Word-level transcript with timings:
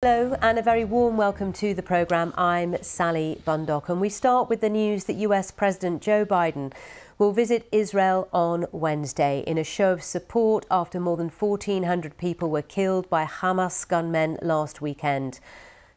Hello 0.00 0.36
and 0.40 0.60
a 0.60 0.62
very 0.62 0.84
warm 0.84 1.16
welcome 1.16 1.52
to 1.54 1.74
the 1.74 1.82
programme. 1.82 2.32
I'm 2.38 2.80
Sally 2.84 3.42
Bundock 3.44 3.88
and 3.88 4.00
we 4.00 4.08
start 4.08 4.48
with 4.48 4.60
the 4.60 4.68
news 4.68 5.02
that 5.06 5.16
US 5.16 5.50
President 5.50 6.00
Joe 6.00 6.24
Biden 6.24 6.72
will 7.18 7.32
visit 7.32 7.66
Israel 7.72 8.28
on 8.32 8.66
Wednesday 8.70 9.42
in 9.44 9.58
a 9.58 9.64
show 9.64 9.90
of 9.90 10.04
support 10.04 10.64
after 10.70 11.00
more 11.00 11.16
than 11.16 11.30
1,400 11.30 12.16
people 12.16 12.48
were 12.48 12.62
killed 12.62 13.10
by 13.10 13.24
Hamas 13.24 13.88
gunmen 13.88 14.38
last 14.40 14.80
weekend. 14.80 15.40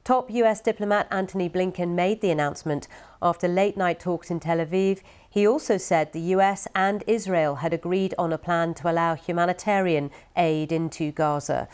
Top 0.03 0.31
US 0.31 0.61
diplomat 0.61 1.07
Antony 1.11 1.47
Blinken 1.47 1.89
made 1.89 2.21
the 2.21 2.31
announcement 2.31 2.87
after 3.21 3.47
late 3.47 3.77
night 3.77 3.99
talks 3.99 4.31
in 4.31 4.39
Tel 4.39 4.57
Aviv. 4.57 5.01
He 5.29 5.45
also 5.45 5.77
said 5.77 6.11
the 6.11 6.33
US 6.35 6.67
and 6.73 7.03
Israel 7.05 7.57
had 7.57 7.71
agreed 7.71 8.15
on 8.17 8.33
a 8.33 8.39
plan 8.39 8.73
to 8.73 8.89
allow 8.89 9.13
humanitarian 9.13 10.09
aid 10.35 10.71
into 10.71 11.11
Gaza 11.11 11.67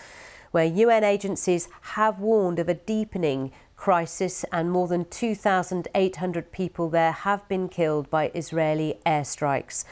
where 0.58 0.66
UN 0.66 1.04
agencies 1.04 1.70
have 1.82 2.18
warned 2.18 2.58
of 2.58 2.68
a 2.68 2.74
deepening 2.74 3.52
crisis 3.76 4.44
and 4.52 4.72
more 4.72 4.88
than 4.88 5.06
2,800 5.06 6.52
people 6.52 6.90
there 6.90 7.12
have 7.12 7.48
been 7.48 7.70
killed 7.70 8.10
by 8.10 8.32
Israeli 8.34 9.00
airstrikes. 9.06 9.86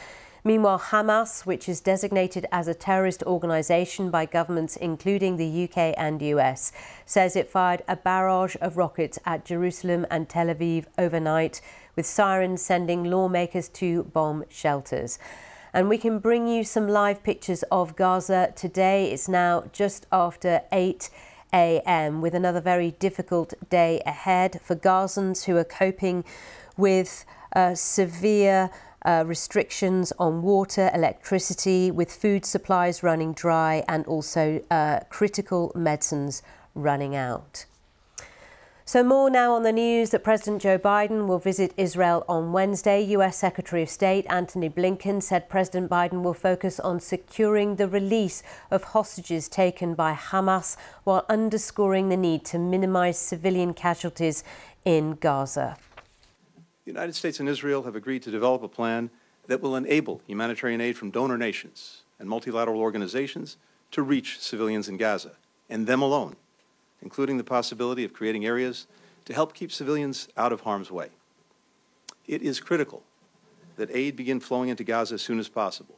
Meanwhile, 0.44 0.80
Hamas, 0.80 1.46
which 1.46 1.70
is 1.70 1.82
designated 1.82 2.48
as 2.52 2.68
a 2.68 2.74
terrorist 2.74 3.22
organisation 3.28 4.10
by 4.10 4.26
governments 4.26 4.76
including 4.76 5.38
the 5.38 5.66
UK 5.66 5.94
and 6.00 6.20
US, 6.24 6.72
says 7.06 7.36
it 7.36 7.48
fired 7.48 7.84
a 7.88 7.96
barrage 7.96 8.56
of 8.60 8.76
rockets 8.76 9.20
at 9.24 9.46
Jerusalem 9.46 10.08
and 10.10 10.28
Tel 10.28 10.48
Aviv 10.48 10.86
overnight, 10.98 11.62
with 11.96 12.08
sirens 12.08 12.64
sending 12.64 13.04
lawmakers 13.04 13.70
to 13.70 14.06
bomb 14.06 14.46
shelters 14.50 15.20
and 15.76 15.90
we 15.90 15.98
can 15.98 16.20
bring 16.20 16.48
you 16.48 16.64
some 16.64 16.88
live 16.88 17.22
pictures 17.22 17.62
of 17.70 17.98
Gaza 17.98 18.54
today. 18.56 19.12
It's 19.12 19.28
now 19.28 19.66
just 19.74 20.08
after 20.10 20.62
8 20.72 21.10
a.m. 21.52 22.22
with 22.22 22.34
another 22.34 22.62
very 22.62 22.92
difficult 22.92 23.54
day 23.70 24.02
ahead 24.06 24.62
for 24.64 24.74
Gazans 24.78 25.44
who 25.44 25.58
are 25.58 25.66
coping 25.66 26.24
with 26.78 27.26
uh, 27.54 27.76
severe 27.76 28.70
uh, 29.06 29.26
restrictions 29.28 30.14
on 30.18 30.44
water, 30.44 30.90
electricity, 30.94 31.92
with 31.92 32.10
food 32.10 32.46
supplies 32.46 33.04
running 33.04 33.34
dry 33.34 33.84
and 33.86 34.06
also 34.06 34.64
uh, 34.72 35.02
critical 35.10 35.74
medicines 35.76 36.42
running 36.74 37.18
out. 37.18 37.66
So 38.88 39.04
more 39.04 39.32
now 39.32 39.56
on 39.56 39.64
the 39.64 39.72
news 39.72 40.12
that 40.12 40.24
President 40.24 40.62
Joe 40.62 40.78
Biden 40.78 41.26
will 41.26 41.40
visit 41.40 41.74
Israel 41.76 42.24
on 42.30 42.54
Wednesday. 42.54 43.02
US 43.02 43.36
Secretary 43.36 43.82
of 43.82 43.90
State 43.90 44.28
Antony 44.30 44.70
Blinken 44.70 45.24
said 45.24 45.50
President 45.50 45.90
Biden 45.90 46.22
will 46.22 46.36
focus 46.36 46.80
on 46.80 47.00
securing 47.00 47.78
the 47.78 47.88
release 47.88 48.44
of 48.70 48.84
hostages 48.84 49.50
taken 49.50 49.96
by 49.96 50.14
Hamas 50.14 50.78
while 51.04 51.26
underscoring 51.30 52.10
the 52.10 52.16
need 52.16 52.46
to 52.46 52.60
minimize 52.60 53.18
civilian 53.18 53.74
casualties 53.74 54.44
in 54.86 55.14
Gaza. 55.14 55.78
The 56.86 56.92
United 56.92 57.16
States 57.16 57.40
and 57.40 57.50
Israel 57.50 57.82
have 57.84 57.96
agreed 57.96 58.22
to 58.22 58.30
develop 58.30 58.62
a 58.62 58.68
plan 58.68 59.10
that 59.48 59.62
will 59.62 59.76
enable 59.76 60.22
humanitarian 60.28 60.80
aid 60.80 60.96
from 60.96 61.10
donor 61.10 61.40
nations 61.40 62.04
and 62.20 62.30
multilateral 62.30 62.80
organizations 62.80 63.58
to 63.90 64.04
reach 64.04 64.40
civilians 64.40 64.88
in 64.88 64.98
Gaza 64.98 65.32
and 65.72 65.88
them 65.88 66.04
alone 66.04 66.36
including 67.02 67.38
the 67.38 67.44
possibility 67.44 68.04
of 68.04 68.14
creating 68.14 68.46
areas 68.46 68.88
to 69.26 69.34
help 69.34 69.54
keep 69.54 69.72
civilians 69.72 70.28
out 70.38 70.52
of 70.52 70.62
harm's 70.62 70.92
way. 70.92 71.10
It 72.28 72.42
is 72.42 72.60
critical 72.60 73.04
that 73.76 73.90
aid 73.96 74.16
begin 74.16 74.40
flowing 74.40 74.70
into 74.70 74.84
Gaza 74.84 75.16
as 75.16 75.22
soon 75.22 75.40
as 75.40 75.50
possible. 75.50 75.96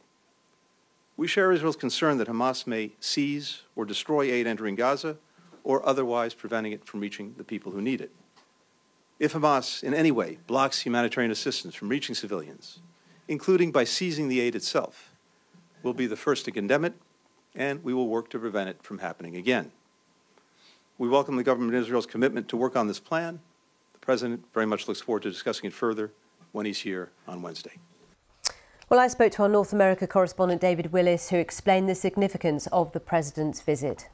We 1.16 1.26
share 1.26 1.52
Israel's 1.52 1.76
concern 1.76 2.18
that 2.18 2.28
Hamas 2.28 2.66
may 2.66 2.92
seize 3.00 3.62
or 3.74 3.84
destroy 3.84 4.30
aid 4.30 4.46
entering 4.46 4.74
Gaza 4.74 5.16
or 5.64 5.86
otherwise 5.86 6.34
preventing 6.34 6.72
it 6.72 6.84
from 6.84 7.00
reaching 7.00 7.34
the 7.36 7.44
people 7.44 7.72
who 7.72 7.82
need 7.82 8.00
it. 8.00 8.12
If 9.18 9.32
Hamas 9.32 9.82
in 9.82 9.94
any 9.94 10.12
way 10.12 10.38
blocks 10.46 10.80
humanitarian 10.80 11.32
assistance 11.32 11.74
from 11.74 11.88
reaching 11.88 12.14
civilians, 12.14 12.80
including 13.26 13.72
by 13.72 13.84
seizing 13.84 14.28
the 14.28 14.40
aid 14.40 14.54
itself, 14.54 15.12
we'll 15.82 15.92
be 15.92 16.06
the 16.06 16.16
first 16.16 16.44
to 16.44 16.52
condemn 16.52 16.84
it, 16.84 16.94
and 17.54 17.82
we 17.82 17.92
will 17.92 18.08
work 18.08 18.30
to 18.30 18.38
prevent 18.38 18.70
it 18.70 18.82
from 18.82 18.98
happening 18.98 19.36
again. 19.36 19.72
We 20.98 21.08
welcome 21.08 21.36
the 21.36 21.44
government 21.44 21.76
of 21.76 21.80
Israel's 21.80 22.06
commitment 22.06 22.48
to 22.48 22.56
work 22.56 22.74
on 22.74 22.88
this 22.88 22.98
plan. 22.98 23.38
The 23.92 24.00
President 24.00 24.44
very 24.52 24.66
much 24.66 24.88
looks 24.88 25.00
forward 25.00 25.22
to 25.22 25.30
discussing 25.30 25.66
it 25.66 25.72
further 25.72 26.10
when 26.50 26.66
he's 26.66 26.80
here 26.80 27.12
on 27.28 27.40
Wednesday. 27.40 27.78
Well, 28.90 28.98
I 28.98 29.06
spoke 29.06 29.30
to 29.32 29.42
our 29.42 29.48
North 29.48 29.72
America 29.72 30.08
correspondent 30.08 30.60
David 30.60 30.92
Willis, 30.92 31.30
who 31.30 31.36
explained 31.36 31.88
the 31.88 31.94
significance 31.94 32.66
of 32.68 32.90
the 32.90 32.98
President's 32.98 33.60
visit. 33.60 34.08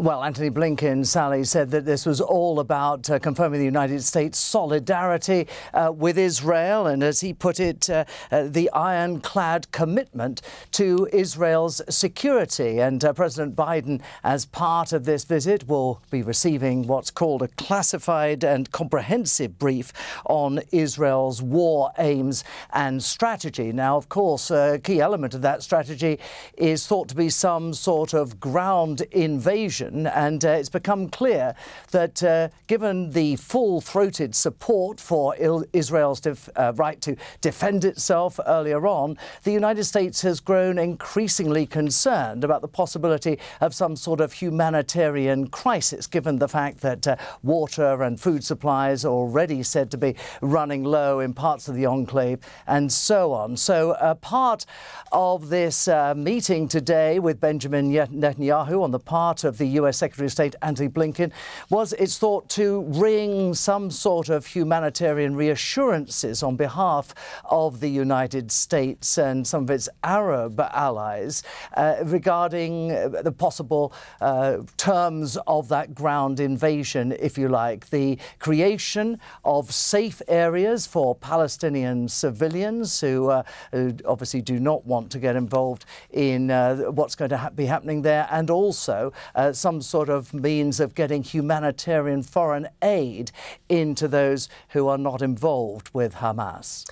Well, 0.00 0.22
Antony 0.22 0.48
Blinken, 0.48 1.04
Sally, 1.04 1.42
said 1.42 1.72
that 1.72 1.84
this 1.84 2.06
was 2.06 2.20
all 2.20 2.60
about 2.60 3.10
uh, 3.10 3.18
confirming 3.18 3.58
the 3.58 3.64
United 3.64 4.04
States' 4.04 4.38
solidarity 4.38 5.48
uh, 5.74 5.90
with 5.92 6.16
Israel 6.16 6.86
and, 6.86 7.02
as 7.02 7.18
he 7.18 7.34
put 7.34 7.58
it, 7.58 7.90
uh, 7.90 8.04
uh 8.30 8.44
the 8.46 8.70
ironclad 8.70 9.72
commitment 9.72 10.40
to 10.70 11.08
Israel's 11.12 11.82
security. 11.88 12.78
And 12.78 13.04
uh, 13.04 13.12
President 13.12 13.56
Biden, 13.56 14.00
as 14.22 14.46
part 14.46 14.92
of 14.92 15.04
this 15.04 15.24
visit, 15.24 15.66
will 15.66 16.00
be 16.12 16.22
receiving 16.22 16.86
what's 16.86 17.10
called 17.10 17.42
a 17.42 17.48
classified 17.48 18.44
and 18.44 18.70
comprehensive 18.70 19.58
brief 19.58 19.92
on 20.26 20.60
Israel's 20.70 21.42
war 21.42 21.90
aims 21.98 22.44
and 22.72 23.02
strategy. 23.02 23.72
Now, 23.72 23.96
of 23.96 24.08
course, 24.08 24.52
a 24.52 24.78
key 24.80 25.00
element 25.00 25.34
of 25.34 25.42
that 25.42 25.64
strategy 25.64 26.20
is 26.56 26.86
thought 26.86 27.08
to 27.08 27.16
be 27.16 27.30
some 27.30 27.74
sort 27.74 28.14
of 28.14 28.38
ground 28.38 29.00
invasion 29.10 29.87
and 29.88 30.44
uh, 30.44 30.48
it's 30.48 30.68
become 30.68 31.08
clear 31.08 31.54
that 31.90 32.22
uh, 32.22 32.48
given 32.66 33.10
the 33.10 33.36
full 33.36 33.80
throated 33.80 34.34
support 34.34 35.00
for 35.00 35.34
Israel's 35.72 36.24
uh, 36.26 36.72
right 36.76 37.00
to 37.00 37.16
defend 37.40 37.84
itself 37.84 38.38
earlier 38.46 38.86
on, 38.86 39.16
the 39.42 39.52
United 39.52 39.84
States 39.84 40.22
has 40.22 40.40
grown 40.40 40.78
increasingly 40.78 41.66
concerned 41.66 42.44
about 42.44 42.62
the 42.62 42.68
possibility 42.68 43.38
of 43.60 43.74
some 43.74 43.96
sort 43.96 44.20
of 44.20 44.32
humanitarian 44.32 45.48
crisis, 45.48 46.06
given 46.06 46.38
the 46.38 46.48
fact 46.48 46.80
that 46.80 47.06
uh, 47.06 47.16
water 47.42 48.02
and 48.02 48.20
food 48.20 48.44
supplies 48.44 49.04
are 49.04 49.12
already 49.12 49.62
said 49.62 49.90
to 49.90 49.96
be 49.96 50.14
running 50.40 50.84
low 50.84 51.20
in 51.20 51.32
parts 51.32 51.68
of 51.68 51.74
the 51.74 51.86
enclave 51.86 52.38
and 52.66 52.92
so 52.92 53.32
on. 53.32 53.56
So, 53.56 53.96
part 54.20 54.66
of 55.12 55.48
this 55.48 55.88
uh, 55.88 56.14
meeting 56.14 56.68
today 56.68 57.18
with 57.18 57.40
Benjamin 57.40 57.90
Netanyahu 57.90 58.82
on 58.82 58.90
the 58.90 58.98
part 58.98 59.44
of 59.44 59.58
the 59.58 59.66
US 59.78 59.96
Secretary 59.96 60.26
of 60.26 60.32
State 60.32 60.54
Antony 60.62 60.88
Blinken, 60.88 61.32
was 61.70 61.92
it's 61.94 62.18
thought 62.18 62.48
to 62.50 62.82
wring 62.88 63.54
some 63.54 63.90
sort 63.90 64.28
of 64.28 64.46
humanitarian 64.46 65.34
reassurances 65.36 66.42
on 66.42 66.56
behalf 66.56 67.14
of 67.44 67.80
the 67.80 67.88
United 67.88 68.50
States 68.50 69.18
and 69.18 69.46
some 69.46 69.64
of 69.64 69.70
its 69.70 69.88
Arab 70.02 70.60
allies 70.60 71.42
uh, 71.76 71.96
regarding 72.04 72.92
uh, 72.92 73.08
the 73.22 73.32
possible 73.32 73.92
uh, 74.20 74.58
terms 74.76 75.36
of 75.46 75.68
that 75.68 75.94
ground 75.94 76.40
invasion, 76.40 77.12
if 77.18 77.38
you 77.38 77.48
like, 77.48 77.90
the 77.90 78.18
creation 78.38 79.18
of 79.44 79.72
safe 79.72 80.20
areas 80.28 80.86
for 80.86 81.14
Palestinian 81.14 82.08
civilians 82.08 83.00
who, 83.00 83.30
uh, 83.30 83.42
who 83.72 83.94
obviously 84.04 84.42
do 84.42 84.58
not 84.58 84.86
want 84.86 85.10
to 85.10 85.18
get 85.18 85.36
involved 85.36 85.84
in 86.10 86.50
uh, 86.50 86.76
what's 86.90 87.14
going 87.14 87.28
to 87.28 87.36
ha 87.36 87.50
be 87.50 87.66
happening 87.66 88.02
there, 88.02 88.28
and 88.30 88.50
also 88.50 89.12
uh, 89.34 89.52
some 89.68 89.82
sort 89.82 90.08
of 90.08 90.32
means 90.32 90.80
of 90.80 90.94
getting 90.94 91.22
humanitarian 91.22 92.22
foreign 92.22 92.66
aid 92.80 93.30
into 93.68 94.08
those 94.08 94.48
who 94.70 94.88
are 94.88 94.96
not 94.96 95.20
involved 95.20 95.90
with 95.92 96.14
Hamas. 96.14 96.90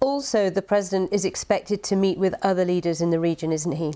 Also, 0.00 0.50
the 0.50 0.60
president 0.60 1.12
is 1.12 1.24
expected 1.24 1.84
to 1.84 1.94
meet 1.94 2.18
with 2.18 2.34
other 2.42 2.64
leaders 2.64 3.00
in 3.00 3.10
the 3.10 3.20
region, 3.20 3.52
isn't 3.52 3.76
he? 3.76 3.94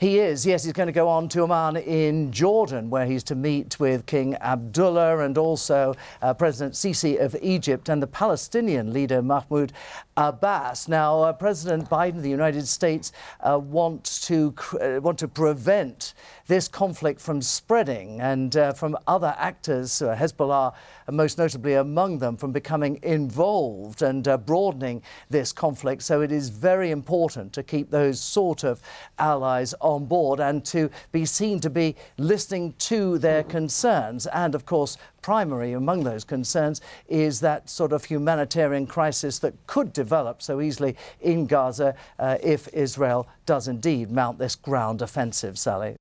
He 0.00 0.18
is, 0.18 0.46
yes, 0.46 0.64
he's 0.64 0.72
going 0.72 0.86
to 0.86 0.92
go 0.92 1.08
on 1.08 1.28
to 1.28 1.42
Amman 1.42 1.76
in 1.76 2.32
Jordan, 2.32 2.88
where 2.88 3.04
he's 3.04 3.22
to 3.24 3.34
meet 3.34 3.78
with 3.78 4.06
King 4.06 4.34
Abdullah 4.36 5.18
and 5.18 5.36
also 5.36 5.94
uh, 6.22 6.32
President 6.32 6.72
Sisi 6.72 7.20
of 7.20 7.36
Egypt 7.42 7.90
and 7.90 8.02
the 8.02 8.06
Palestinian 8.06 8.94
leader 8.94 9.20
Mahmoud 9.20 9.74
Abbas. 10.16 10.88
Now, 10.88 11.20
uh, 11.20 11.34
President 11.34 11.90
Biden 11.90 12.16
of 12.16 12.22
the 12.22 12.30
United 12.30 12.66
States 12.66 13.12
uh, 13.40 13.58
wants 13.58 14.26
to 14.26 14.54
uh, 14.80 15.00
want 15.02 15.18
to 15.18 15.28
prevent 15.28 16.14
this 16.46 16.66
conflict 16.66 17.20
from 17.20 17.42
spreading 17.42 18.20
and 18.20 18.56
uh, 18.56 18.72
from 18.72 18.96
other 19.06 19.34
actors, 19.38 20.02
uh, 20.02 20.16
Hezbollah 20.16 20.74
most 21.10 21.38
notably 21.38 21.74
among 21.74 22.18
them, 22.18 22.36
from 22.36 22.52
becoming 22.52 22.98
involved 23.02 24.02
and 24.02 24.28
broadening 24.46 25.02
this 25.28 25.52
conflict. 25.52 26.02
So 26.02 26.22
it 26.22 26.32
is 26.32 26.48
very 26.48 26.90
important 26.90 27.52
to 27.52 27.62
keep 27.62 27.90
those 27.90 28.20
sort 28.20 28.64
of 28.64 28.80
allies 29.18 29.74
on 29.90 30.06
board 30.06 30.40
and 30.40 30.64
to 30.66 30.90
be 31.12 31.24
seen 31.24 31.60
to 31.60 31.70
be 31.70 31.96
listening 32.16 32.74
to 32.78 33.18
their 33.18 33.42
concerns. 33.42 34.26
And 34.26 34.54
of 34.54 34.66
course, 34.66 34.96
primary 35.22 35.72
among 35.72 36.04
those 36.04 36.24
concerns 36.24 36.80
is 37.08 37.40
that 37.40 37.68
sort 37.68 37.92
of 37.92 38.04
humanitarian 38.04 38.86
crisis 38.86 39.38
that 39.40 39.54
could 39.66 39.92
develop 39.92 40.42
so 40.42 40.60
easily 40.60 40.96
in 41.20 41.46
Gaza 41.46 41.94
uh, 42.18 42.38
if 42.42 42.68
Israel 42.68 43.28
does 43.46 43.68
indeed 43.68 44.10
mount 44.10 44.38
this 44.38 44.56
ground 44.56 45.02
offensive, 45.02 45.58
Sally. 45.58 45.96